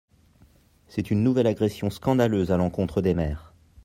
C’est 0.87 1.11
une 1.11 1.21
nouvelle 1.21 1.45
agression 1.45 1.91
scandaleuse 1.91 2.49
à 2.51 2.57
l’encontre 2.57 3.03
des 3.03 3.13
maires. 3.13 3.53